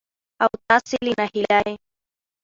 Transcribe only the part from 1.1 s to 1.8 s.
ناهيلۍ